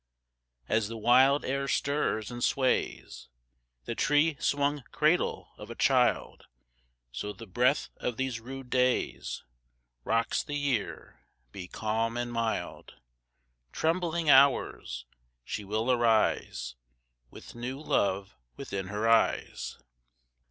3. 0.65 0.77
As 0.77 0.87
the 0.87 0.97
wild 0.97 1.45
air 1.45 1.67
stirs 1.67 2.31
and 2.31 2.43
sways 2.43 3.29
The 3.85 3.93
tree 3.93 4.35
swung 4.39 4.83
cradle 4.91 5.51
of 5.59 5.69
a 5.69 5.75
child, 5.75 6.47
So 7.11 7.31
the 7.33 7.45
breath 7.45 7.89
of 7.97 8.17
these 8.17 8.39
rude 8.39 8.71
days 8.71 9.43
_15 9.99 10.05
Rocks 10.05 10.41
the 10.41 10.55
Year: 10.55 11.19
be 11.51 11.67
calm 11.67 12.17
and 12.17 12.33
mild, 12.33 12.95
Trembling 13.71 14.27
Hours, 14.27 15.05
she 15.43 15.63
will 15.63 15.91
arise 15.91 16.73
With 17.29 17.53
new 17.53 17.79
love 17.79 18.35
within 18.57 18.87
her 18.87 19.07
eyes. 19.07 19.77